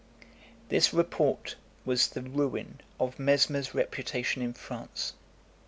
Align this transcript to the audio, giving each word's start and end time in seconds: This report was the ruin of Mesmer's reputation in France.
This 0.69 0.95
report 0.95 1.57
was 1.85 2.07
the 2.07 2.23
ruin 2.23 2.81
of 2.99 3.19
Mesmer's 3.19 3.75
reputation 3.75 4.41
in 4.41 4.53
France. 4.55 5.13